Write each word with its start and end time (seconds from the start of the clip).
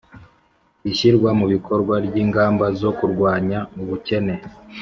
ishyirwa 0.89 1.29
mu 1.39 1.45
bikorwa 1.53 1.95
ry'ingamba 2.07 2.65
zo 2.79 2.91
kurwanya 2.97 3.59
ubukene, 3.81 4.35